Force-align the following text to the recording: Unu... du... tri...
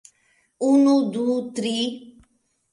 Unu... 0.69 0.95
du... 1.17 1.27
tri... 1.55 1.77